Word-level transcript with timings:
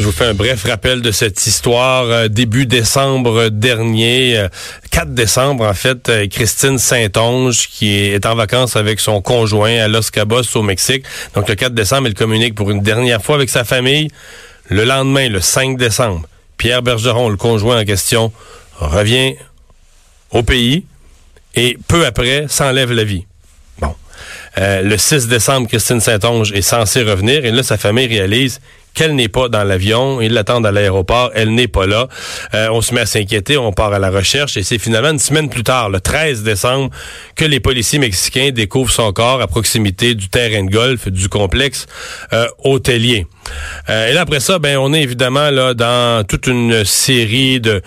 Je 0.00 0.06
vous 0.06 0.12
fais 0.12 0.24
un 0.24 0.32
bref 0.32 0.64
rappel 0.64 1.02
de 1.02 1.10
cette 1.10 1.46
histoire. 1.46 2.04
Euh, 2.04 2.28
début 2.28 2.64
décembre 2.64 3.50
dernier, 3.50 4.38
euh, 4.38 4.48
4 4.90 5.12
décembre 5.12 5.66
en 5.66 5.74
fait, 5.74 6.08
euh, 6.08 6.26
Christine 6.26 6.78
Saint-Onge 6.78 7.68
qui 7.68 7.98
est 7.98 8.24
en 8.24 8.34
vacances 8.34 8.76
avec 8.76 8.98
son 8.98 9.20
conjoint 9.20 9.76
à 9.76 9.88
Los 9.88 10.10
Cabos 10.10 10.56
au 10.56 10.62
Mexique. 10.62 11.04
Donc 11.34 11.50
le 11.50 11.54
4 11.54 11.74
décembre, 11.74 12.06
elle 12.06 12.14
communique 12.14 12.54
pour 12.54 12.70
une 12.70 12.80
dernière 12.80 13.22
fois 13.22 13.34
avec 13.34 13.50
sa 13.50 13.62
famille. 13.62 14.08
Le 14.70 14.84
lendemain, 14.84 15.28
le 15.28 15.42
5 15.42 15.76
décembre, 15.76 16.26
Pierre 16.56 16.80
Bergeron, 16.80 17.28
le 17.28 17.36
conjoint 17.36 17.78
en 17.78 17.84
question, 17.84 18.32
revient 18.78 19.34
au 20.30 20.42
pays 20.42 20.86
et 21.56 21.76
peu 21.88 22.06
après 22.06 22.46
s'enlève 22.48 22.90
la 22.90 23.04
vie. 23.04 23.26
Bon. 23.78 23.94
Euh, 24.56 24.80
le 24.80 24.96
6 24.96 25.28
décembre, 25.28 25.68
Christine 25.68 26.00
Saint-Onge 26.00 26.52
est 26.52 26.62
censée 26.62 27.02
revenir 27.02 27.44
et 27.44 27.50
là, 27.50 27.62
sa 27.62 27.76
famille 27.76 28.06
réalise 28.06 28.62
qu'elle 28.94 29.14
n'est 29.14 29.28
pas 29.28 29.48
dans 29.48 29.64
l'avion. 29.64 30.20
Ils 30.20 30.32
l'attendent 30.32 30.66
à 30.66 30.72
l'aéroport. 30.72 31.30
Elle 31.34 31.54
n'est 31.54 31.68
pas 31.68 31.86
là. 31.86 32.08
Euh, 32.54 32.68
on 32.70 32.80
se 32.80 32.94
met 32.94 33.02
à 33.02 33.06
s'inquiéter. 33.06 33.56
On 33.56 33.72
part 33.72 33.92
à 33.92 33.98
la 33.98 34.10
recherche. 34.10 34.56
Et 34.56 34.62
c'est 34.62 34.78
finalement 34.78 35.10
une 35.10 35.18
semaine 35.18 35.48
plus 35.48 35.62
tard, 35.62 35.90
le 35.90 36.00
13 36.00 36.42
décembre, 36.42 36.90
que 37.36 37.44
les 37.44 37.60
policiers 37.60 37.98
mexicains 37.98 38.50
découvrent 38.50 38.92
son 38.92 39.12
corps 39.12 39.40
à 39.40 39.46
proximité 39.46 40.14
du 40.14 40.28
terrain 40.28 40.64
de 40.64 40.70
golf 40.70 41.08
du 41.08 41.28
complexe 41.28 41.86
euh, 42.32 42.46
hôtelier. 42.64 43.26
Euh, 43.88 44.08
et 44.08 44.12
là, 44.12 44.22
après 44.22 44.40
ça, 44.40 44.58
ben, 44.58 44.76
on 44.78 44.92
est 44.92 45.02
évidemment 45.02 45.50
là 45.50 45.74
dans 45.74 46.24
toute 46.26 46.46
une 46.46 46.84
série 46.84 47.60
de 47.60 47.82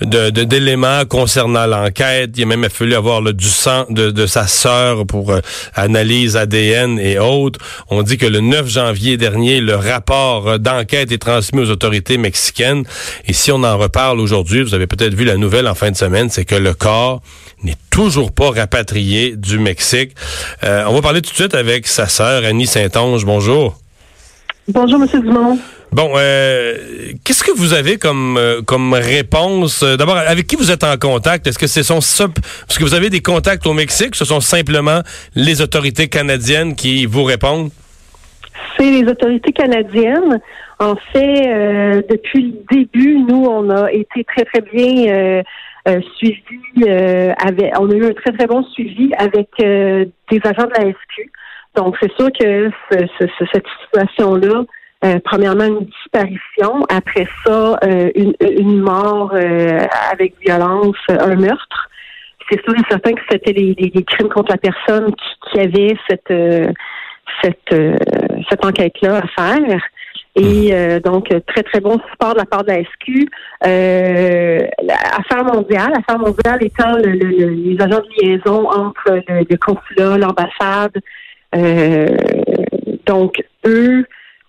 d'éléments 0.00 1.04
concernant 1.04 1.66
l'enquête. 1.66 2.30
Il 2.36 2.42
a 2.42 2.46
même 2.46 2.68
fallu 2.68 2.94
avoir 2.94 3.20
là, 3.20 3.32
du 3.32 3.48
sang 3.48 3.86
de, 3.90 4.26
sa 4.26 4.46
sœur 4.46 5.06
pour 5.06 5.34
analyse 5.74 6.36
ADN 6.36 6.98
et 6.98 7.18
autres. 7.18 7.60
On 7.90 8.02
dit 8.02 8.16
que 8.16 8.26
le 8.26 8.40
9 8.40 8.68
janvier 8.68 9.16
dernier, 9.16 9.60
le 9.60 9.76
rapport 9.76 10.43
d'enquête 10.58 11.12
est 11.12 11.18
transmis 11.18 11.60
aux 11.60 11.70
autorités 11.70 12.18
mexicaines. 12.18 12.84
Et 13.26 13.32
si 13.32 13.52
on 13.52 13.62
en 13.62 13.76
reparle 13.76 14.20
aujourd'hui, 14.20 14.62
vous 14.62 14.74
avez 14.74 14.86
peut-être 14.86 15.14
vu 15.14 15.24
la 15.24 15.36
nouvelle 15.36 15.68
en 15.68 15.74
fin 15.74 15.90
de 15.90 15.96
semaine, 15.96 16.30
c'est 16.30 16.44
que 16.44 16.54
le 16.54 16.74
corps 16.74 17.22
n'est 17.62 17.76
toujours 17.90 18.32
pas 18.32 18.50
rapatrié 18.50 19.36
du 19.36 19.58
Mexique. 19.58 20.12
Euh, 20.62 20.84
on 20.86 20.94
va 20.94 21.02
parler 21.02 21.22
tout 21.22 21.30
de 21.30 21.36
suite 21.36 21.54
avec 21.54 21.86
sa 21.86 22.06
sœur 22.06 22.44
Annie 22.44 22.66
Saint-Onge. 22.66 23.24
Bonjour. 23.24 23.78
Bonjour, 24.68 25.02
M. 25.02 25.20
Dumont. 25.20 25.58
Bon, 25.94 26.14
euh, 26.16 27.12
qu'est-ce 27.22 27.44
que 27.44 27.52
vous 27.52 27.72
avez 27.72 27.98
comme 27.98 28.36
euh, 28.36 28.62
comme 28.62 28.94
réponse? 28.94 29.84
Euh, 29.84 29.96
D'abord, 29.96 30.16
avec 30.16 30.48
qui 30.48 30.56
vous 30.56 30.72
êtes 30.72 30.82
en 30.82 30.96
contact? 30.96 31.46
Est-ce 31.46 31.58
que 31.58 31.68
ce 31.68 31.84
sont 31.84 32.00
parce 32.00 32.78
que 32.78 32.82
vous 32.82 32.94
avez 32.94 33.10
des 33.10 33.20
contacts 33.20 33.64
au 33.64 33.74
Mexique 33.74 34.16
Ce 34.16 34.24
sont 34.24 34.40
simplement 34.40 35.02
les 35.36 35.60
autorités 35.60 36.08
canadiennes 36.08 36.74
qui 36.74 37.06
vous 37.06 37.22
répondent? 37.22 37.70
C'est 38.76 38.90
les 38.90 39.08
autorités 39.08 39.52
canadiennes. 39.52 40.40
En 40.78 40.96
fait, 40.96 41.48
euh, 41.48 42.02
depuis 42.08 42.42
le 42.70 42.76
début, 42.76 43.18
nous, 43.18 43.46
on 43.46 43.70
a 43.70 43.92
été 43.92 44.24
très 44.24 44.44
très 44.44 44.60
bien 44.60 45.42
euh, 45.88 46.00
suivis. 46.16 46.88
avec, 47.38 47.72
on 47.78 47.90
a 47.90 47.94
eu 47.94 48.06
un 48.06 48.14
très 48.14 48.32
très 48.32 48.46
bon 48.46 48.64
suivi 48.64 49.12
avec 49.18 49.48
des 49.58 50.40
agents 50.44 50.66
de 50.66 50.84
la 50.84 50.90
SQ. 50.90 51.30
Donc, 51.76 51.96
c'est 52.00 52.12
sûr 52.16 52.28
que 52.38 52.70
cette 52.90 53.66
situation-là, 53.82 54.64
euh, 55.04 55.18
premièrement, 55.22 55.64
une 55.64 55.86
disparition. 55.86 56.84
Après 56.88 57.26
ça, 57.44 57.78
euh, 57.84 58.10
une, 58.14 58.80
mort 58.80 59.32
euh, 59.34 59.80
avec 60.10 60.34
violence, 60.40 60.96
un 61.08 61.34
meurtre. 61.34 61.90
C'est 62.50 62.62
sûr 62.62 62.74
et 62.74 62.82
certain 62.88 63.12
que 63.12 63.20
c'était 63.30 63.52
les, 63.52 64.04
crimes 64.04 64.28
contre 64.28 64.52
la 64.52 64.58
personne 64.58 65.12
qui, 65.14 65.50
qui 65.50 65.60
avait 65.60 65.96
cette 66.08 66.74
cette 67.42 67.74
cette 68.54 68.64
enquête-là 68.64 69.22
à 69.22 69.26
faire. 69.26 69.80
Et 70.36 71.00
donc, 71.04 71.28
très, 71.46 71.62
très 71.62 71.80
bon 71.80 71.98
support 72.10 72.34
de 72.34 72.38
la 72.38 72.44
part 72.44 72.64
de 72.64 72.72
la 72.72 72.82
SQ. 72.82 73.28
Affaire 73.62 75.44
mondiale, 75.44 75.92
Affaire 75.96 76.18
mondiale 76.18 76.58
étant 76.60 76.96
les 76.96 77.76
agents 77.80 78.00
de 78.00 78.26
liaison 78.26 78.68
entre 78.68 79.20
le, 79.28 79.46
le 79.48 79.56
consulat, 79.56 80.18
l'ambassade, 80.18 81.00
euh, 81.54 82.06
donc, 83.06 83.42
eux, 83.66 84.04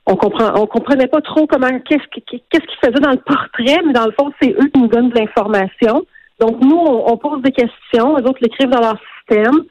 on 0.05 0.15
comprend, 0.15 0.51
on 0.55 0.65
comprenait 0.67 1.07
pas 1.07 1.21
trop 1.21 1.47
comment, 1.47 1.67
qu'est-ce 1.79 2.07
qu'ils 2.27 2.41
faisaient 2.83 2.99
dans 2.99 3.11
le 3.11 3.17
portrait, 3.17 3.81
mais 3.85 3.93
dans 3.93 4.05
le 4.05 4.13
fond, 4.17 4.31
c'est 4.41 4.51
eux 4.51 4.69
qui 4.73 4.79
nous 4.79 4.87
donnent 4.87 5.09
de 5.09 5.19
l'information. 5.19 6.05
Donc, 6.39 6.61
nous, 6.61 6.77
on, 6.77 7.17
pose 7.17 7.41
des 7.41 7.51
questions, 7.51 8.17
les 8.17 8.23
autres 8.23 8.39
l'écrivent 8.41 8.69
dans 8.69 8.81
leur 8.81 8.97
système. 9.17 9.63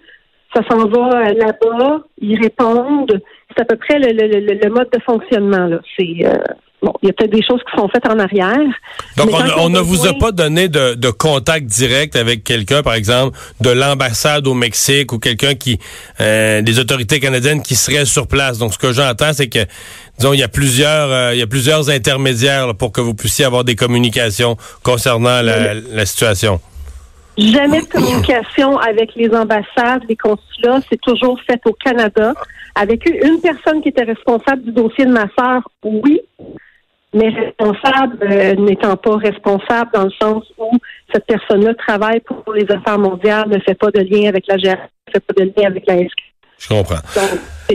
Ça 0.55 0.63
s'en 0.71 0.87
va 0.87 1.19
euh, 1.19 1.35
là-bas, 1.35 2.01
ils 2.19 2.41
répondent. 2.41 3.21
C'est 3.55 3.63
à 3.63 3.65
peu 3.65 3.77
près 3.77 3.99
le, 3.99 4.69
mode 4.69 4.89
de 4.93 5.01
fonctionnement. 5.05 5.67
Là. 5.67 5.79
C'est 5.97 6.25
euh, 6.25 6.37
Bon, 6.85 6.93
il 7.03 7.07
y 7.07 7.11
a 7.11 7.15
peut-être 7.15 7.33
des 7.33 7.43
choses 7.43 7.61
qui 7.61 7.81
sont 7.81 7.89
faites 7.89 8.07
en 8.07 8.19
arrière. 8.19 8.61
Donc, 9.17 9.31
on, 9.57 9.71
ne 9.71 9.81
vous 9.81 10.07
a 10.07 10.13
pas 10.13 10.33
donné 10.33 10.69
de, 10.69 11.11
contact 11.11 11.65
direct 11.65 12.15
avec 12.15 12.45
quelqu'un, 12.45 12.83
par 12.83 12.93
exemple, 12.93 13.39
de 13.63 13.71
l'ambassade 13.71 14.47
au 14.47 14.53
Mexique 14.53 15.11
ou 15.15 15.19
quelqu'un 15.19 15.55
qui, 15.55 15.79
euh, 16.21 16.61
des 16.61 16.79
autorités 16.79 17.21
canadiennes 17.21 17.63
qui 17.63 17.75
seraient 17.75 18.05
sur 18.05 18.27
place. 18.27 18.59
Donc, 18.59 18.75
ce 18.75 18.79
que 18.79 18.93
j'entends, 18.93 19.33
c'est 19.33 19.49
que, 19.49 19.61
disons, 20.19 20.35
il 20.35 20.41
y 20.41 20.43
a 20.43 20.49
plusieurs, 20.49 21.11
euh, 21.11 21.35
il 21.35 21.39
y 21.39 21.43
a 21.43 21.47
plusieurs 21.47 21.89
intermédiaires 21.89 22.75
pour 22.75 22.93
que 22.93 23.01
vous 23.01 23.15
puissiez 23.15 23.47
avoir 23.47 23.65
des 23.65 23.77
communications 23.77 24.59
concernant 24.83 25.41
la, 25.41 25.73
la 25.73 26.05
situation. 26.05 26.61
Jamais 27.37 27.81
de 27.81 27.87
communication 27.87 28.79
avec 28.79 29.15
les 29.17 29.35
ambassades, 29.35 30.03
les 30.09 30.17
consulats. 30.17 30.81
C'est 30.89 31.01
toujours 31.01 31.39
fait 31.47 31.61
au 31.67 31.73
Canada. 31.73 32.33
Avec 32.77 33.07
une 33.07 33.41
personne 33.41 33.83
qui 33.83 33.89
était 33.89 34.05
responsable 34.05 34.63
du 34.63 34.73
dossier 34.73 35.05
de 35.05 35.13
ma 35.13 35.27
sœur, 35.39 35.69
oui, 35.85 36.21
mais 37.13 37.29
responsable 37.29 38.19
euh, 38.23 38.55
n'étant 38.57 38.97
pas 38.97 39.17
responsable 39.17 39.91
dans 39.95 40.05
le 40.05 40.13
sens 40.21 40.45
où 40.59 40.71
cette 41.13 41.25
personne-là 41.27 41.75
travaille 41.75 42.21
pour 42.21 42.53
les 42.53 42.67
affaires 42.71 42.99
mondiales, 42.99 43.49
ne 43.49 43.59
fait 43.61 43.75
pas 43.75 43.91
de 43.91 44.01
lien 44.01 44.29
avec 44.29 44.47
la 44.49 44.57
GRC, 44.57 44.83
ne 45.07 45.13
fait 45.13 45.21
pas 45.21 45.35
de 45.35 45.53
lien 45.57 45.69
avec 45.69 45.87
la 45.87 45.99
SQ. 45.99 46.35
Je 46.59 46.69
comprends. 46.69 46.97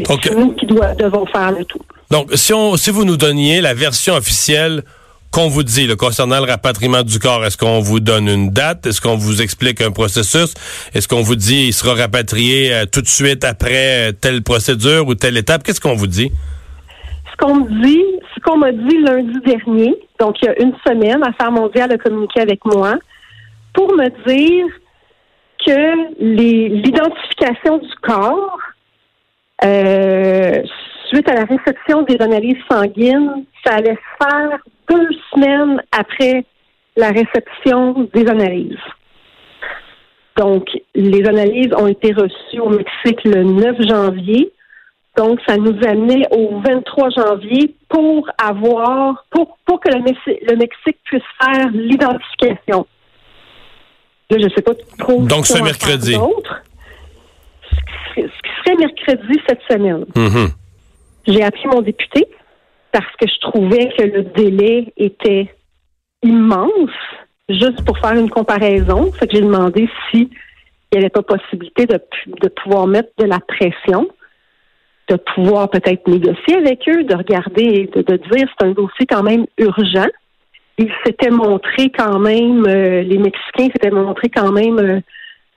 Donc, 0.08 0.20
c'est 0.24 0.36
nous 0.36 0.54
qui 0.54 0.66
devons 0.66 1.26
faire 1.26 1.52
le 1.52 1.66
tout. 1.66 1.82
Donc, 2.12 2.32
si, 2.34 2.54
on, 2.54 2.76
si 2.76 2.90
vous 2.92 3.06
nous 3.06 3.18
donniez 3.18 3.62
la 3.62 3.74
version 3.74 4.16
officielle 4.16 4.84
qu'on 5.32 5.48
vous 5.48 5.64
dit 5.64 5.86
le 5.86 5.96
concernant 5.96 6.40
le 6.40 6.50
rapatriement 6.50 7.04
du 7.04 7.20
corps, 7.20 7.46
est-ce 7.46 7.58
qu'on 7.58 7.80
vous 7.80 8.00
donne 8.00 8.28
une 8.28 8.50
date? 8.50 8.86
Est-ce 8.88 9.02
qu'on 9.02 9.16
vous 9.16 9.42
explique 9.42 9.82
un 9.82 9.92
processus? 9.92 10.54
Est-ce 10.94 11.08
qu'on 11.08 11.22
vous 11.22 11.36
dit 11.36 11.68
il 11.68 11.74
sera 11.74 11.94
rapatrié 11.94 12.74
euh, 12.74 12.86
tout 12.92 13.02
de 13.02 13.08
suite 13.08 13.44
après 13.44 14.10
euh, 14.10 14.12
telle 14.12 14.42
procédure 14.42 15.08
ou 15.08 15.16
telle 15.16 15.38
étape? 15.38 15.64
Qu'est-ce 15.64 15.82
qu'on 15.82 15.96
vous 15.96 16.08
dit? 16.08 16.32
Ce 17.32 17.38
qu'on 17.38 17.56
me 17.56 17.84
dit, 17.84 18.04
ce 18.36 18.40
qu'on 18.42 18.58
m'a 18.58 18.72
dit 18.72 18.98
lundi 18.98 19.40
dernier, 19.46 19.96
donc 20.20 20.42
il 20.42 20.46
y 20.46 20.50
a 20.50 20.62
une 20.62 20.74
semaine, 20.86 21.24
Affaires 21.24 21.52
mondiale 21.52 21.92
a 21.94 21.98
communiqué 21.98 22.42
avec 22.42 22.66
moi 22.66 22.96
pour 23.74 23.94
me 23.94 24.10
dire 24.28 24.68
que 25.66 26.14
l'identification 26.20 27.78
du 27.78 27.96
corps 28.02 28.58
euh, 29.64 30.62
suite 31.10 31.30
à 31.30 31.34
la 31.34 31.46
réception 31.46 32.04
des 32.04 32.18
analyses 32.20 32.62
sanguines, 32.70 33.46
ça 33.66 33.76
allait 33.76 33.96
se 33.96 34.26
faire 34.26 34.60
deux 34.90 35.10
semaines 35.34 35.82
après 35.92 36.46
la 36.96 37.10
réception 37.10 38.10
des 38.14 38.28
analyses. 38.28 38.78
Donc, 40.38 40.70
les 40.96 41.28
analyses 41.28 41.74
ont 41.78 41.88
été 41.88 42.14
reçues 42.14 42.60
au 42.60 42.70
Mexique 42.70 43.24
le 43.26 43.44
9 43.44 43.76
janvier. 43.88 44.52
Donc, 45.18 45.40
ça 45.48 45.58
nous 45.58 45.78
amenait 45.86 46.26
au 46.32 46.62
23 46.62 47.10
janvier 47.10 47.76
pour 47.90 48.30
avoir, 48.42 49.26
pour, 49.32 49.58
pour 49.66 49.80
que 49.82 49.90
le, 49.90 50.02
Mexique 50.56 50.98
puisse 51.04 51.24
faire 51.42 51.68
l'identification. 51.74 52.88
Là, 54.30 54.38
je 54.40 54.46
ne 54.46 54.50
sais 54.50 54.62
pas 54.62 54.74
trop. 54.98 55.22
Donc, 55.24 55.46
ce 55.46 55.62
mercredi. 55.62 56.14
ce 58.16 58.22
qui 58.22 58.52
serait 58.64 58.78
mercredi 58.78 59.40
cette 59.48 59.62
semaine. 59.70 60.06
Mhm. 60.16 60.50
J'ai 61.28 61.44
appelé 61.44 61.66
mon 61.66 61.82
député 61.82 62.28
parce 62.92 63.16
que 63.20 63.28
je 63.28 63.40
trouvais 63.40 63.90
que 63.98 64.04
le 64.04 64.24
délai 64.24 64.94
était 64.98 65.54
immense, 66.24 66.92
juste 67.50 67.84
pour 67.86 67.98
faire 68.00 68.14
une 68.14 68.30
comparaison. 68.30 69.12
Fait 69.12 69.28
que 69.28 69.36
j'ai 69.36 69.42
demandé 69.42 69.90
si 70.10 70.30
il 70.92 70.98
n'y 70.98 71.00
avait 71.00 71.10
pas 71.10 71.22
possibilité 71.22 71.86
de, 71.86 72.00
de 72.42 72.48
pouvoir 72.50 72.88
mettre 72.88 73.12
de 73.18 73.26
la 73.26 73.40
pression, 73.40 74.08
de 75.08 75.16
pouvoir 75.36 75.70
peut-être 75.70 76.08
négocier 76.08 76.58
avec 76.58 76.88
eux, 76.88 77.04
de 77.04 77.16
regarder, 77.16 77.90
de, 77.94 78.02
de 78.02 78.18
dire 78.32 78.48
c'est 78.60 78.66
un 78.66 78.72
dossier 78.72 79.06
quand 79.08 79.24
même 79.24 79.46
urgent. 79.58 80.08
Ils 80.78 80.92
s'étaient 81.06 81.30
montrés 81.30 81.92
quand 81.96 82.20
même, 82.20 82.66
euh, 82.66 83.02
les 83.02 83.18
Mexicains 83.18 83.68
s'étaient 83.74 83.92
montrés 83.92 84.30
quand 84.30 84.52
même, 84.52 84.80
euh, 84.80 85.00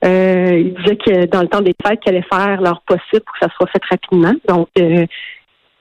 euh, 0.05 0.59
ils 0.59 0.73
disaient 0.73 0.97
que 0.97 1.25
dans 1.27 1.41
le 1.41 1.47
temps 1.47 1.61
des 1.61 1.73
fêtes, 1.81 1.99
qu'ils 2.01 2.13
allaient 2.13 2.27
faire 2.29 2.61
leur 2.61 2.81
possible 2.81 3.21
pour 3.21 3.33
que 3.33 3.45
ça 3.45 3.53
soit 3.55 3.67
fait 3.67 3.81
rapidement. 3.89 4.33
Donc, 4.47 4.67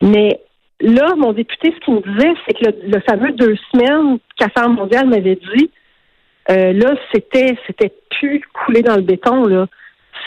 mais 0.00 0.40
là, 0.82 1.14
mon 1.16 1.32
député, 1.32 1.72
ce 1.74 1.84
qu'il 1.84 1.94
me 1.94 2.00
disait, 2.14 2.32
c'est 2.46 2.54
que 2.54 2.64
le, 2.66 2.90
le 2.92 3.00
fameux 3.00 3.32
deux 3.32 3.56
semaines 3.72 4.18
qu'Affaires 4.36 4.68
mondiales 4.68 5.06
m'avait 5.08 5.36
dit, 5.54 5.70
euh, 6.50 6.72
là, 6.72 6.94
c'était 7.12 7.56
c'était 7.66 7.92
plus 8.18 8.42
coulé 8.64 8.82
dans 8.82 8.96
le 8.96 9.02
béton, 9.02 9.46
là. 9.46 9.66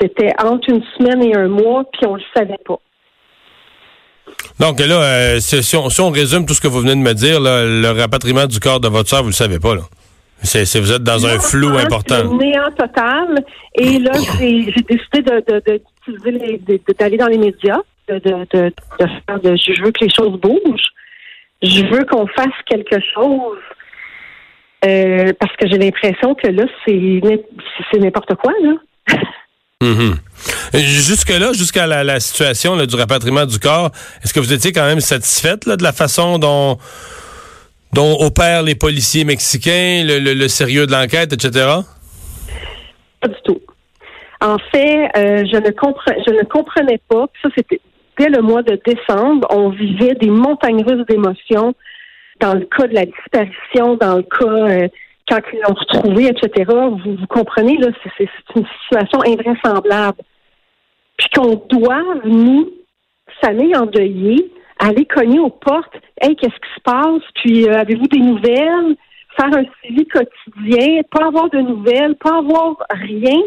C'était 0.01 0.33
entre 0.43 0.69
une 0.69 0.83
semaine 0.97 1.23
et 1.23 1.35
un 1.35 1.47
mois, 1.47 1.83
puis 1.93 2.05
on 2.07 2.15
le 2.15 2.21
savait 2.35 2.59
pas. 2.65 2.79
Donc 4.59 4.79
là, 4.79 5.01
euh, 5.01 5.39
si, 5.39 5.75
on, 5.75 5.89
si 5.89 6.01
on 6.01 6.09
résume 6.09 6.45
tout 6.45 6.53
ce 6.53 6.61
que 6.61 6.67
vous 6.67 6.79
venez 6.79 6.95
de 6.95 6.99
me 6.99 7.13
dire, 7.13 7.39
là, 7.39 7.63
le 7.63 7.91
rapatriement 7.91 8.47
du 8.47 8.59
corps 8.59 8.79
de 8.79 8.87
votre 8.87 9.09
soeur, 9.09 9.21
vous 9.21 9.29
le 9.29 9.33
savez 9.33 9.59
pas, 9.59 9.75
là. 9.75 9.81
Vous 10.43 10.91
êtes 10.91 11.03
dans 11.03 11.25
un 11.25 11.39
flou 11.39 11.69
vraiment, 11.69 11.85
important. 11.85 12.15
C'est 12.17 12.23
le 12.23 12.29
néant 12.37 12.71
total. 12.77 13.43
Et 13.75 13.99
là, 13.99 14.11
j'ai 14.39 14.65
décidé 14.65 15.21
de, 15.21 15.43
de- 15.47 15.79
de- 16.67 16.93
d'aller 16.99 17.17
dans 17.17 17.27
les 17.27 17.37
médias, 17.37 17.79
de, 18.07 18.19
de, 18.19 18.47
de, 18.53 18.73
de 18.99 19.05
faire 19.27 19.39
de, 19.41 19.55
je 19.55 19.81
veux 19.81 19.91
que 19.91 20.03
les 20.05 20.13
choses 20.13 20.39
bougent. 20.39 20.91
Je 21.61 21.85
veux 21.85 22.05
qu'on 22.05 22.27
fasse 22.27 22.53
quelque 22.67 22.97
chose. 23.13 23.57
Euh, 24.85 25.33
parce 25.39 25.55
que 25.55 25.67
j'ai 25.67 25.77
l'impression 25.77 26.35
que 26.35 26.47
là, 26.47 26.65
c'est, 26.85 26.93
n'im- 26.93 27.41
c'est 27.91 27.99
n'importe 27.99 28.35
quoi, 28.35 28.51
là. 28.61 28.73
Mhm. 29.81 30.15
Jusque-là, 30.73 31.53
jusqu'à 31.53 31.85
la, 31.87 32.03
la 32.03 32.19
situation 32.19 32.75
là, 32.75 32.85
du 32.85 32.95
rapatriement 32.95 33.45
du 33.45 33.59
corps, 33.59 33.89
est-ce 34.23 34.33
que 34.33 34.39
vous 34.39 34.53
étiez 34.53 34.71
quand 34.71 34.85
même 34.85 34.99
satisfaite 35.01 35.65
là, 35.65 35.75
de 35.75 35.83
la 35.83 35.91
façon 35.91 36.39
dont, 36.39 36.77
dont 37.93 38.17
opèrent 38.21 38.63
les 38.63 38.75
policiers 38.75 39.25
mexicains, 39.25 40.03
le, 40.05 40.19
le- 40.19 40.33
le 40.33 40.47
sérieux 40.47 40.85
de 40.87 40.91
l'enquête, 40.91 41.33
etc.? 41.33 41.67
Pas 43.21 43.27
du 43.27 43.35
tout. 43.43 43.61
En 44.41 44.57
fait, 44.71 45.09
euh, 45.17 45.43
je 45.51 45.57
ne 45.57 45.65
je 46.25 46.31
ne 46.31 46.43
comprenais 46.43 46.99
pas. 47.09 47.25
Ça, 47.41 47.49
c'était 47.57 47.81
dès 48.17 48.29
le 48.29 48.41
mois 48.41 48.63
de 48.63 48.79
décembre, 48.85 49.47
on 49.49 49.69
vivait 49.69 50.15
des 50.15 50.29
montagnes 50.29 50.83
russes 50.83 51.05
d'émotions 51.07 51.73
dans 52.39 52.53
le 52.53 52.65
cas 52.65 52.87
de 52.87 52.93
la 52.93 53.05
disparition, 53.05 53.95
dans 53.95 54.17
le 54.17 54.23
cas 54.23 54.45
euh, 54.45 54.87
quand 55.27 55.39
ils 55.53 55.59
l'ont 55.59 55.73
retrouvé, 55.73 56.27
etc. 56.27 56.71
Vous, 57.03 57.27
comprenez, 57.27 57.77
là, 57.77 57.87
c'est, 58.17 58.29
une 58.55 58.65
situation 58.83 59.19
invraisemblable. 59.25 60.17
Puis 61.17 61.29
qu'on 61.33 61.55
doive, 61.69 62.21
nous, 62.25 62.69
famille 63.41 63.75
endeuillée, 63.75 64.51
aller 64.79 65.05
cogner 65.05 65.39
aux 65.39 65.49
portes. 65.49 65.95
Hey, 66.21 66.35
qu'est-ce 66.35 66.55
qui 66.55 66.75
se 66.75 66.81
passe? 66.83 67.23
Puis 67.35 67.67
euh, 67.67 67.79
avez-vous 67.79 68.07
des 68.07 68.19
nouvelles? 68.19 68.95
Faire 69.37 69.57
un 69.57 69.65
suivi 69.81 70.05
quotidien, 70.05 71.01
pas 71.11 71.27
avoir 71.27 71.49
de 71.49 71.59
nouvelles, 71.59 72.15
pas 72.15 72.37
avoir 72.37 72.77
rien. 72.89 73.41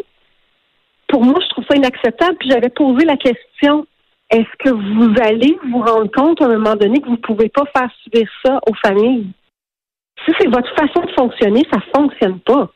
Pour 1.09 1.25
moi, 1.25 1.39
je 1.43 1.49
trouve 1.49 1.65
ça 1.71 1.77
inacceptable. 1.77 2.37
Puis 2.39 2.51
j'avais 2.51 2.69
posé 2.69 3.07
la 3.07 3.17
question 3.17 3.87
est-ce 4.31 4.65
que 4.65 4.71
vous 4.71 5.15
allez 5.23 5.57
vous 5.71 5.81
rendre 5.81 6.11
compte 6.11 6.41
à 6.43 6.47
un 6.47 6.59
moment 6.59 6.77
donné 6.77 7.01
que 7.01 7.07
vous 7.07 7.13
ne 7.13 7.17
pouvez 7.17 7.49
pas 7.49 7.65
faire 7.75 7.89
subir 8.03 8.29
ça 8.45 8.59
aux 8.67 8.75
familles? 8.85 9.27
Si 10.25 10.33
c'est 10.39 10.49
votre 10.49 10.69
façon 10.75 11.07
de 11.07 11.13
fonctionner, 11.17 11.65
ça 11.73 11.79
fonctionne 11.95 12.41
pas. 12.41 12.71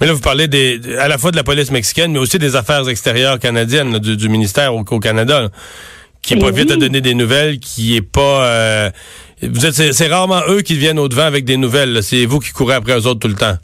Mais 0.00 0.06
là, 0.06 0.12
vous 0.12 0.20
parlez 0.20 0.48
des, 0.48 0.80
à 0.98 1.06
la 1.08 1.18
fois 1.18 1.30
de 1.30 1.36
la 1.36 1.44
police 1.44 1.70
mexicaine, 1.70 2.12
mais 2.12 2.18
aussi 2.18 2.38
des 2.38 2.56
affaires 2.56 2.88
extérieures 2.88 3.38
canadiennes, 3.38 3.92
là, 3.92 3.98
du, 4.00 4.16
du 4.16 4.28
ministère 4.28 4.74
au, 4.74 4.80
au 4.80 4.98
Canada, 5.00 5.42
là, 5.42 5.48
qui 6.22 6.34
Eh 6.34 6.38
profite 6.38 6.66
oui. 6.68 6.72
à 6.72 6.76
donner 6.76 7.00
des 7.00 7.14
nouvelles, 7.14 7.58
qui 7.60 7.96
est 7.96 8.02
pas... 8.02 8.44
euh, 8.44 8.90
vous 9.42 9.66
êtes, 9.66 9.74
c'est, 9.74 10.08
rarement 10.08 10.40
eux 10.48 10.62
qui 10.62 10.76
viennent 10.76 10.98
au 10.98 11.08
devant 11.08 11.22
avec 11.22 11.44
des 11.44 11.56
nouvelles. 11.56 12.02
C'est 12.02 12.26
vous 12.26 12.40
qui 12.40 12.50
courez 12.52 12.74
après 12.74 12.98
eux 12.98 13.06
autres 13.06 13.20
tout 13.20 13.28
le 13.28 13.34
temps. 13.34 13.56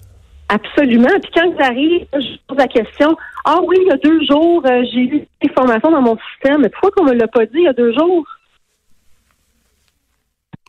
Absolument. 0.49 1.09
Puis 1.23 1.31
quand 1.35 1.55
j'arrive, 1.59 2.07
je 2.13 2.37
pose 2.47 2.59
la 2.59 2.69
question 2.69 3.17
Ah 3.45 3.59
oui, 3.65 3.77
il 3.81 3.89
y 3.89 3.91
a 3.91 3.97
deux 3.97 4.21
jours, 4.27 4.63
euh, 4.67 4.83
j'ai 4.93 5.01
eu 5.01 5.09
des 5.11 5.29
informations 5.51 5.91
dans 5.91 6.03
mon 6.03 6.17
système. 6.33 6.61
Mais 6.63 6.69
pourquoi 6.69 6.91
qu'on 6.91 7.05
me 7.05 7.15
l'a 7.15 7.29
pas 7.29 7.45
dit 7.47 7.53
il 7.55 7.63
y 7.65 7.69
a 7.69 7.73
deux 7.73 7.93
jours? 7.95 8.25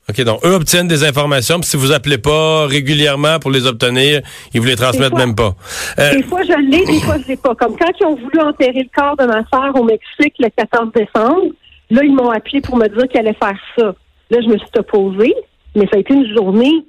OK, 0.08 0.22
donc 0.22 0.46
eux 0.46 0.54
obtiennent 0.54 0.88
des 0.88 1.04
informations, 1.04 1.60
puis 1.60 1.68
si 1.68 1.78
vous 1.78 1.92
appelez 1.92 2.20
pas 2.20 2.68
régulièrement 2.68 3.40
pour 3.40 3.50
les 3.50 3.66
obtenir, 3.66 4.22
ils 4.54 4.62
vous 4.62 4.68
les 4.68 4.76
transmettent 4.76 5.10
fois- 5.10 5.18
même 5.20 5.34
pas. 5.34 5.56
Euh, 5.98 6.12
Des 6.16 6.22
fois, 6.24 6.44
je 6.44 6.54
l'ai, 6.54 6.86
des 6.86 7.00
fois, 7.00 7.16
je 7.18 7.28
l'ai 7.28 7.38
pas. 7.38 7.56
Comme 7.56 7.76
quand 7.76 7.90
ils 8.00 8.06
ont 8.06 8.14
voulu 8.16 8.40
enterrer 8.40 8.84
le 8.84 8.90
corps 8.96 9.18
de 9.18 9.26
ma 9.26 9.44
soeur 9.52 9.76
au 9.76 9.84
Mexique 9.84 10.36
le 10.38 10.50
14 10.56 10.92
décembre, 10.94 11.48
là, 11.90 12.02
ils 12.04 12.14
m'ont 12.14 12.30
appelé 12.30 12.62
pour 12.62 12.78
me 12.78 12.88
dire 12.88 13.08
qu'ils 13.08 13.20
allaient 13.20 13.34
faire 13.34 13.58
ça. 13.78 13.96
Là, 14.30 14.42
je 14.42 14.48
me 14.48 14.58
suis 14.60 14.68
opposée, 14.78 15.34
mais 15.76 15.88
ça 15.88 15.96
a 15.98 16.00
été 16.00 16.14
une 16.14 16.32
journée. 16.36 16.86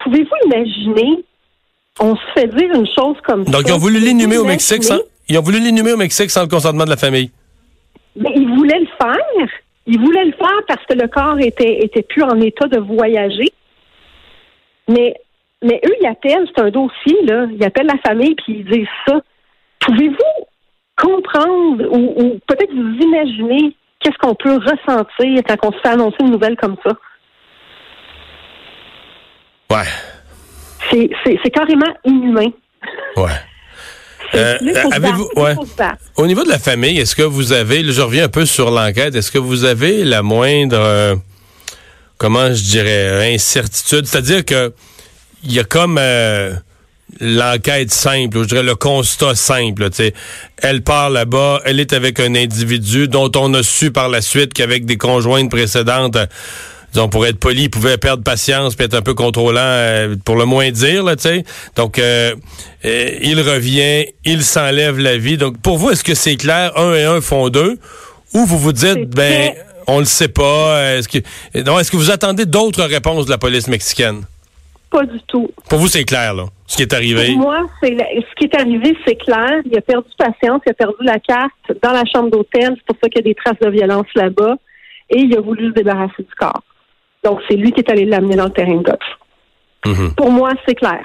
Pouvez-vous 0.00 0.46
imaginer, 0.46 1.24
on 2.00 2.14
se 2.14 2.22
fait 2.34 2.46
dire 2.48 2.70
une 2.74 2.86
chose 2.86 3.16
comme 3.24 3.44
ça. 3.44 3.50
donc 3.50 3.62
ils 3.66 3.72
ont 3.72 3.78
voulu 3.78 3.98
l'inhumer 3.98 4.38
au 4.38 4.44
Mexique 4.44 4.84
sans, 4.84 4.98
ils 5.28 5.38
ont 5.38 5.42
voulu 5.42 5.58
l'inhumer 5.60 5.92
au 5.92 5.96
Mexique 5.96 6.30
sans 6.30 6.42
le 6.42 6.48
consentement 6.48 6.84
de 6.84 6.90
la 6.90 6.96
famille. 6.96 7.30
Mais 8.16 8.30
ils 8.34 8.48
voulaient 8.54 8.80
le 8.80 8.88
faire. 9.00 9.48
Ils 9.86 10.00
voulaient 10.00 10.24
le 10.24 10.32
faire 10.32 10.62
parce 10.66 10.84
que 10.86 10.94
le 10.94 11.08
corps 11.08 11.38
était, 11.38 11.84
était 11.84 12.02
plus 12.02 12.22
en 12.22 12.40
état 12.40 12.66
de 12.66 12.78
voyager. 12.78 13.52
Mais, 14.88 15.14
mais 15.62 15.80
eux, 15.84 15.94
ils 16.00 16.06
appellent, 16.06 16.48
c'est 16.54 16.62
un 16.62 16.70
dossier, 16.70 17.16
là. 17.24 17.46
Ils 17.52 17.64
appellent 17.64 17.86
la 17.86 17.98
famille 17.98 18.34
puis 18.36 18.58
ils 18.60 18.64
disent 18.64 18.86
ça. 19.06 19.20
Pouvez-vous 19.80 20.46
comprendre 20.96 21.84
ou, 21.90 22.14
ou 22.16 22.40
peut-être 22.46 22.72
vous 22.72 22.96
imaginer 23.00 23.76
qu'est-ce 24.00 24.16
qu'on 24.18 24.34
peut 24.34 24.56
ressentir 24.56 25.42
quand 25.46 25.68
on 25.68 25.72
se 25.72 25.78
fait 25.80 25.88
annoncer 25.88 26.16
une 26.20 26.30
nouvelle 26.30 26.56
comme 26.56 26.76
ça? 26.84 26.92
Ouais. 29.70 29.84
C'est, 30.90 31.10
c'est, 31.24 31.38
c'est 31.42 31.50
carrément 31.50 31.92
inhumain. 32.04 32.50
Ouais. 33.16 33.30
Euh, 34.34 34.58
avez-vous- 34.90 35.30
battre. 35.36 35.60
ouais. 35.60 35.94
Au 36.16 36.26
niveau 36.26 36.42
de 36.42 36.48
la 36.48 36.58
famille, 36.58 36.98
est-ce 36.98 37.14
que 37.14 37.22
vous 37.22 37.52
avez, 37.52 37.84
je 37.84 38.00
reviens 38.02 38.24
un 38.24 38.28
peu 38.28 38.44
sur 38.44 38.72
l'enquête, 38.72 39.14
est-ce 39.14 39.30
que 39.30 39.38
vous 39.38 39.62
avez 39.64 40.02
la 40.02 40.22
moindre, 40.22 40.76
euh, 40.80 41.14
comment 42.18 42.52
je 42.52 42.60
dirais, 42.64 43.32
incertitude? 43.32 44.04
C'est-à-dire 44.04 44.44
que 44.44 44.72
il 45.44 45.52
y 45.52 45.60
a 45.60 45.64
comme 45.64 45.96
euh, 46.00 46.52
l'enquête 47.20 47.92
simple, 47.92 48.36
ou 48.38 48.42
je 48.42 48.48
dirais 48.48 48.62
le 48.64 48.74
constat 48.74 49.36
simple. 49.36 49.82
là, 49.82 49.90
tu 49.90 49.96
sais. 49.98 50.14
Elle 50.58 50.82
part 50.82 51.08
là-bas, 51.08 51.60
elle 51.64 51.78
est 51.78 51.92
avec 51.92 52.18
un 52.18 52.34
individu 52.34 53.06
dont 53.06 53.30
on 53.36 53.54
a 53.54 53.62
su 53.62 53.92
par 53.92 54.08
la 54.08 54.20
suite 54.22 54.52
qu'avec 54.52 54.86
des 54.86 54.96
conjointes 54.96 55.50
précédentes, 55.50 56.16
euh, 56.16 56.26
disons, 56.96 57.08
pour 57.10 57.26
être 57.26 57.38
poli, 57.38 57.64
il 57.64 57.70
pouvait 57.70 57.98
perdre 57.98 58.22
patience 58.24 58.74
puis 58.74 58.86
être 58.86 58.94
un 58.94 59.02
peu 59.02 59.12
contrôlant, 59.12 59.60
euh, 59.60 60.16
pour 60.24 60.36
le 60.36 60.46
moins 60.46 60.70
dire, 60.70 61.04
là, 61.04 61.14
tu 61.14 61.22
sais. 61.24 61.44
Donc, 61.76 61.98
euh, 61.98 62.34
euh, 62.86 63.10
il 63.22 63.38
revient, 63.40 64.06
il 64.24 64.42
s'enlève 64.42 64.98
la 64.98 65.18
vie. 65.18 65.36
Donc, 65.36 65.58
pour 65.60 65.76
vous, 65.76 65.90
est-ce 65.90 66.02
que 66.02 66.14
c'est 66.14 66.36
clair, 66.36 66.72
un 66.78 66.94
et 66.94 67.04
un 67.04 67.20
font 67.20 67.50
deux, 67.50 67.78
ou 68.32 68.46
vous 68.46 68.58
vous 68.58 68.72
dites, 68.72 69.10
ben, 69.10 69.52
très- 69.52 69.56
on 69.86 69.98
le 69.98 70.06
sait 70.06 70.28
pas, 70.28 70.94
est-ce 70.94 71.08
que, 71.08 71.18
non, 71.64 71.78
est-ce 71.78 71.90
que 71.90 71.98
vous 71.98 72.10
attendez 72.10 72.46
d'autres 72.46 72.82
réponses 72.84 73.26
de 73.26 73.30
la 73.30 73.38
police 73.38 73.68
mexicaine? 73.68 74.22
Pas 74.90 75.04
du 75.04 75.20
tout. 75.28 75.50
Pour 75.68 75.78
vous, 75.80 75.88
c'est 75.88 76.04
clair, 76.04 76.32
là, 76.32 76.44
ce 76.66 76.76
qui 76.76 76.82
est 76.82 76.94
arrivé. 76.94 77.26
Pour 77.32 77.38
moi, 77.40 77.60
c'est 77.82 77.90
la- 77.90 78.06
ce 78.06 78.34
qui 78.38 78.44
est 78.44 78.54
arrivé, 78.58 78.96
c'est 79.06 79.16
clair. 79.16 79.50
Il 79.70 79.76
a 79.76 79.82
perdu 79.82 80.08
patience, 80.16 80.62
il 80.66 80.70
a 80.70 80.74
perdu 80.74 80.96
la 81.02 81.18
carte 81.18 81.52
dans 81.82 81.92
la 81.92 82.04
chambre 82.10 82.30
d'hôtel. 82.30 82.74
C'est 82.76 82.86
pour 82.86 82.96
ça 83.02 83.08
qu'il 83.10 83.18
y 83.18 83.24
a 83.28 83.28
des 83.28 83.34
traces 83.34 83.58
de 83.60 83.68
violence 83.68 84.06
là-bas. 84.14 84.54
Et 85.10 85.18
il 85.20 85.36
a 85.36 85.40
voulu 85.40 85.68
se 85.68 85.74
débarrasser 85.74 86.20
du 86.22 86.34
corps. 86.36 86.62
Donc, 87.26 87.40
c'est 87.48 87.56
lui 87.56 87.72
qui 87.72 87.80
est 87.80 87.90
allé 87.90 88.04
l'amener 88.04 88.36
dans 88.36 88.44
le 88.44 88.50
terrain 88.52 88.76
de 88.76 88.82
golf. 88.82 88.98
Mhm. 89.84 90.14
Pour 90.14 90.30
moi, 90.30 90.52
c'est 90.66 90.76
clair. 90.76 91.00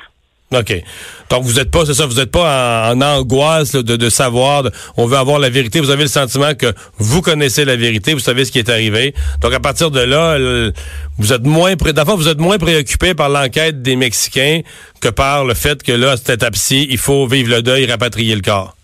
OK. 0.53 0.83
Donc, 1.29 1.43
vous 1.43 1.53
n'êtes 1.53 1.71
pas, 1.71 1.85
c'est 1.85 1.93
ça, 1.93 2.05
vous 2.05 2.15
n'êtes 2.15 2.29
pas 2.31 2.91
en, 2.91 3.01
en 3.01 3.19
angoisse 3.19 3.73
là, 3.73 3.81
de, 3.81 3.95
de 3.95 4.09
savoir, 4.09 4.63
de- 4.63 4.71
on 4.97 5.05
veut 5.05 5.17
avoir 5.17 5.39
la 5.39 5.49
vérité. 5.49 5.79
Vous 5.79 5.89
avez 5.91 6.03
le 6.03 6.09
sentiment 6.09 6.53
que 6.53 6.73
vous 6.97 7.21
connaissez 7.21 7.63
la 7.65 7.75
vérité, 7.77 8.13
vous 8.13 8.19
savez 8.19 8.43
ce 8.45 8.51
qui 8.51 8.59
est 8.59 8.69
arrivé. 8.69 9.15
Donc, 9.41 9.53
à 9.53 9.59
partir 9.61 9.91
de 9.91 10.01
là, 10.01 10.37
le- 10.37 10.73
vous 11.17 11.31
êtes 11.33 11.45
moins, 11.45 11.75
pré- 11.77 11.93
d'abord, 11.93 12.17
vous 12.17 12.27
êtes 12.27 12.39
moins 12.39 12.57
préoccupé 12.57 13.13
par 13.15 13.29
l'enquête 13.29 13.81
des 13.81 13.95
Mexicains 13.95 14.59
que 14.99 15.07
par 15.09 15.45
le 15.45 15.53
fait 15.53 15.81
que 15.83 15.93
là, 15.93 16.11
à 16.11 16.17
cette 16.17 16.29
étape-ci, 16.31 16.85
il 16.89 16.97
faut 16.97 17.25
vivre 17.27 17.49
le 17.49 17.61
deuil, 17.61 17.85
rapatrier 17.85 18.35
le 18.35 18.41
corps. 18.41 18.75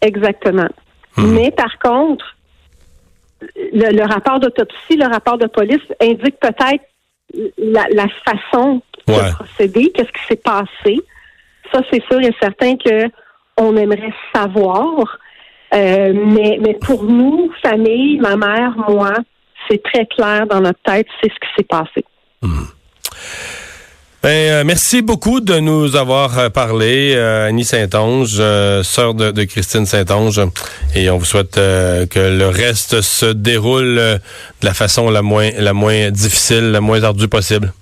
Exactement. 0.00 0.68
Mhm. 1.16 1.32
Mais 1.32 1.50
par 1.50 1.76
contre, 1.82 2.24
le, 3.40 3.96
le 3.96 4.02
rapport 4.02 4.40
d'autopsie, 4.40 4.96
le 4.96 5.06
rapport 5.06 5.38
de 5.38 5.46
police 5.46 5.82
indique 6.00 6.38
peut-être 6.40 6.84
la, 7.58 7.86
la 7.90 8.06
façon 8.24 8.82
Ouais. 9.06 9.14
de 9.30 9.34
procéder, 9.36 9.90
qu'est-ce 9.94 10.12
qui 10.12 10.26
s'est 10.28 10.36
passé. 10.36 11.00
Ça, 11.72 11.80
c'est 11.90 12.04
sûr 12.10 12.20
et 12.20 12.34
certain 12.42 12.76
que 12.76 13.08
on 13.56 13.74
aimerait 13.74 14.12
savoir. 14.34 15.18
Euh, 15.72 16.12
mais, 16.14 16.58
mais 16.60 16.74
pour 16.74 17.04
nous, 17.04 17.50
famille, 17.62 18.18
ma 18.18 18.36
mère, 18.36 18.74
moi, 18.88 19.14
c'est 19.66 19.82
très 19.82 20.04
clair 20.04 20.46
dans 20.46 20.60
notre 20.60 20.80
tête, 20.82 21.06
c'est 21.22 21.30
ce 21.30 21.34
qui 21.36 21.48
s'est 21.56 21.64
passé. 21.66 22.04
Ben, 24.20 24.30
euh, 24.30 24.64
merci 24.64 25.00
beaucoup 25.00 25.38
de 25.38 25.60
nous 25.60 25.94
avoir 25.94 26.36
euh, 26.40 26.48
parlé, 26.48 27.14
euh, 27.14 27.46
Annie 27.46 27.64
Saint-Onge, 27.64 28.42
sœur 28.82 29.14
de, 29.14 29.30
de, 29.30 29.44
Christine 29.44 29.86
Saint-Onge, 29.86 30.40
et 30.96 31.08
on 31.08 31.18
vous 31.18 31.24
souhaite 31.24 31.54
que 31.54 32.08
le 32.18 32.48
reste 32.48 33.00
se 33.00 33.26
déroule 33.26 33.94
de 33.94 34.20
la 34.62 34.74
façon 34.74 35.08
la 35.08 35.22
moins, 35.22 35.50
la 35.56 35.72
moins 35.72 36.10
difficile, 36.10 36.72
la 36.72 36.80
moins 36.80 37.04
ardue 37.04 37.28
possible. 37.28 37.72